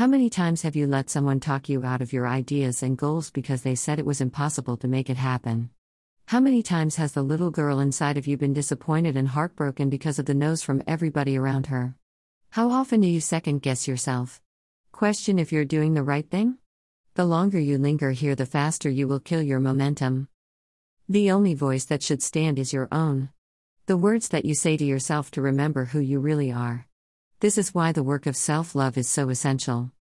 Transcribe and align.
How 0.00 0.06
many 0.06 0.30
times 0.30 0.62
have 0.62 0.76
you 0.76 0.86
let 0.86 1.10
someone 1.10 1.40
talk 1.40 1.68
you 1.68 1.84
out 1.84 2.00
of 2.00 2.10
your 2.10 2.26
ideas 2.26 2.82
and 2.82 2.96
goals 2.96 3.30
because 3.30 3.60
they 3.60 3.74
said 3.74 3.98
it 3.98 4.06
was 4.06 4.22
impossible 4.22 4.78
to 4.78 4.88
make 4.88 5.10
it 5.10 5.18
happen? 5.18 5.68
How 6.28 6.40
many 6.40 6.62
times 6.62 6.96
has 6.96 7.12
the 7.12 7.20
little 7.20 7.50
girl 7.50 7.80
inside 7.80 8.16
of 8.16 8.26
you 8.26 8.38
been 8.38 8.54
disappointed 8.54 9.14
and 9.14 9.28
heartbroken 9.28 9.90
because 9.90 10.18
of 10.18 10.24
the 10.24 10.32
no's 10.32 10.62
from 10.62 10.82
everybody 10.86 11.36
around 11.36 11.66
her? 11.66 11.96
How 12.48 12.70
often 12.70 13.02
do 13.02 13.08
you 13.08 13.20
second 13.20 13.60
guess 13.60 13.86
yourself? 13.86 14.40
Question 14.90 15.38
if 15.38 15.52
you're 15.52 15.66
doing 15.66 15.92
the 15.92 16.02
right 16.02 16.30
thing? 16.30 16.56
The 17.12 17.26
longer 17.26 17.58
you 17.58 17.76
linger 17.76 18.12
here, 18.12 18.34
the 18.34 18.46
faster 18.46 18.88
you 18.88 19.06
will 19.06 19.20
kill 19.20 19.42
your 19.42 19.60
momentum. 19.60 20.28
The 21.10 21.30
only 21.30 21.52
voice 21.52 21.84
that 21.84 22.02
should 22.02 22.22
stand 22.22 22.58
is 22.58 22.72
your 22.72 22.88
own. 22.90 23.28
The 23.84 23.98
words 23.98 24.28
that 24.28 24.46
you 24.46 24.54
say 24.54 24.78
to 24.78 24.84
yourself 24.86 25.30
to 25.32 25.42
remember 25.42 25.84
who 25.84 26.00
you 26.00 26.20
really 26.20 26.50
are. 26.50 26.86
This 27.40 27.56
is 27.56 27.74
why 27.74 27.92
the 27.92 28.02
work 28.02 28.26
of 28.26 28.36
self 28.36 28.74
love 28.74 28.98
is 28.98 29.08
so 29.08 29.30
essential. 29.30 29.92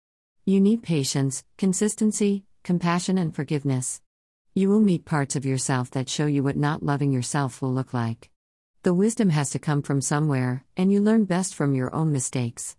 You 0.45 0.61
need 0.61 0.83
patience, 0.83 1.45
consistency, 1.57 2.43
compassion, 2.65 3.17
and 3.17 3.33
forgiveness. 3.33 4.01
You 4.57 4.69
will 4.69 4.81
meet 4.81 5.05
parts 5.05 5.37
of 5.37 5.47
yourself 5.47 5.89
that 5.93 6.09
show 6.09 6.27
you 6.27 6.43
what 6.43 6.57
not 6.57 6.83
loving 6.83 7.13
yourself 7.13 7.63
will 7.63 7.73
look 7.73 7.95
like. 7.95 8.31
The 8.83 8.93
wisdom 8.93 9.31
has 9.31 9.51
to 9.51 9.61
come 9.61 9.83
from 9.83 10.01
somewhere, 10.01 10.65
and 10.77 10.91
you 10.91 11.01
learn 11.01 11.27
best 11.27 11.55
from 11.55 11.77
your 11.77 11.95
own 11.95 12.11
mistakes. 12.11 12.77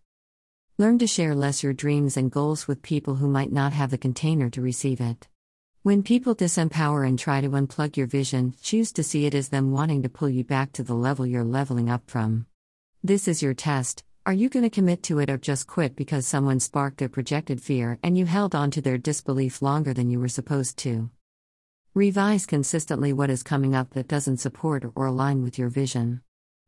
Learn 0.78 1.00
to 1.00 1.08
share 1.08 1.36
less 1.36 1.64
your 1.64 1.72
dreams 1.72 2.18
and 2.18 2.30
goals 2.30 2.68
with 2.68 2.82
people 2.82 3.16
who 3.16 3.30
might 3.30 3.54
not 3.54 3.72
have 3.72 3.92
the 3.92 3.98
container 3.98 4.50
to 4.50 4.62
receive 4.62 5.00
it. 5.00 5.30
When 5.84 6.04
people 6.04 6.36
disempower 6.36 7.08
and 7.08 7.18
try 7.18 7.40
to 7.40 7.48
unplug 7.48 7.96
your 7.96 8.08
vision, 8.08 8.56
choose 8.62 8.92
to 8.92 9.04
see 9.04 9.26
it 9.26 9.34
as 9.34 9.50
them 9.50 9.72
wanting 9.72 10.04
to 10.04 10.10
pull 10.10 10.28
you 10.28 10.44
back 10.44 10.74
to 10.74 10.84
the 10.84 10.96
level 10.96 11.26
you're 11.26 11.46
leveling 11.46 11.90
up 11.90 12.12
from. 12.12 12.46
This 13.02 13.30
is 13.30 13.42
your 13.42 13.54
test 13.54 14.04
are 14.26 14.34
you 14.34 14.50
going 14.50 14.64
to 14.64 14.70
commit 14.70 15.02
to 15.04 15.20
it 15.20 15.30
or 15.30 15.38
just 15.38 15.66
quit 15.66 15.96
because 15.96 16.28
someone 16.28 16.60
sparked 16.60 17.02
a 17.02 17.10
projected 17.10 17.62
fear 17.62 17.98
and 18.04 18.18
you 18.18 18.26
held 18.26 18.54
on 18.54 18.70
to 18.72 18.82
their 18.82 18.98
disbelief 18.98 19.62
longer 19.62 19.94
than 19.94 20.10
you 20.10 20.20
were 20.20 20.28
supposed 20.28 20.78
to? 20.80 21.10
Revise 21.96 22.46
consistently 22.46 23.14
what 23.14 23.30
is 23.30 23.42
coming 23.42 23.74
up 23.74 23.92
that 23.92 24.08
doesn't 24.08 24.38
support 24.38 24.84
or 24.96 25.06
align 25.06 25.42
with 25.42 25.58
your 25.58 25.70
vision. 25.70 26.22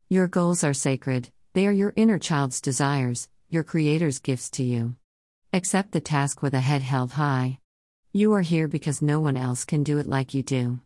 Your 0.08 0.26
goals 0.26 0.64
are 0.64 0.74
sacred, 0.74 1.30
they 1.52 1.66
are 1.66 1.72
your 1.72 1.92
inner 1.94 2.18
child's 2.18 2.60
desires, 2.60 3.28
your 3.48 3.62
Creator's 3.62 4.18
gifts 4.18 4.50
to 4.50 4.64
you. 4.64 4.96
Accept 5.52 5.92
the 5.92 6.00
task 6.00 6.42
with 6.42 6.54
a 6.54 6.60
head 6.60 6.82
held 6.82 7.12
high. 7.12 7.58
You 8.12 8.32
are 8.32 8.40
here 8.42 8.66
because 8.66 9.02
no 9.02 9.20
one 9.20 9.36
else 9.36 9.64
can 9.64 9.84
do 9.84 9.98
it 9.98 10.08
like 10.08 10.34
you 10.34 10.42
do. 10.42 10.80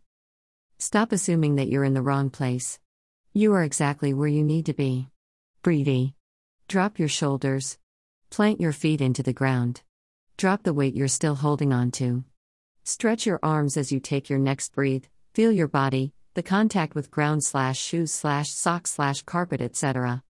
Stop 0.77 1.11
assuming 1.11 1.55
that 1.55 1.69
you're 1.69 1.83
in 1.83 1.93
the 1.93 2.01
wrong 2.01 2.29
place. 2.29 2.77
You 3.33 3.53
are 3.53 3.63
exactly 3.63 4.13
where 4.13 4.27
you 4.27 4.43
need 4.43 4.67
to 4.67 4.73
be. 4.73 5.07
Breathe. 5.63 6.11
Drop 6.67 6.99
your 6.99 7.07
shoulders. 7.07 7.77
Plant 8.29 8.59
your 8.59 8.73
feet 8.73 8.99
into 8.99 9.23
the 9.23 9.31
ground. 9.31 9.83
Drop 10.35 10.63
the 10.63 10.73
weight 10.73 10.95
you're 10.95 11.07
still 11.07 11.35
holding 11.35 11.71
on 11.71 11.91
to. 11.91 12.25
Stretch 12.83 13.25
your 13.25 13.39
arms 13.41 13.77
as 13.77 13.89
you 13.93 14.01
take 14.01 14.29
your 14.29 14.37
next 14.37 14.73
breathe. 14.73 15.05
Feel 15.33 15.53
your 15.53 15.69
body, 15.69 16.11
the 16.33 16.43
contact 16.43 16.93
with 16.93 17.09
ground 17.09 17.45
slash 17.45 17.79
shoes 17.79 18.11
slash 18.11 18.49
socks 18.49 18.91
slash 18.91 19.21
carpet, 19.21 19.61
etc. 19.61 20.23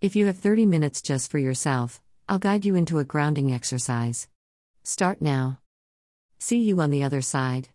If 0.00 0.14
you 0.14 0.26
have 0.26 0.38
30 0.38 0.66
minutes 0.66 1.02
just 1.02 1.32
for 1.32 1.38
yourself, 1.38 2.00
I'll 2.28 2.38
guide 2.38 2.64
you 2.64 2.76
into 2.76 3.00
a 3.00 3.04
grounding 3.04 3.52
exercise. 3.52 4.28
Start 4.84 5.20
now. 5.20 5.58
See 6.38 6.60
you 6.60 6.80
on 6.80 6.90
the 6.90 7.02
other 7.02 7.22
side. 7.22 7.70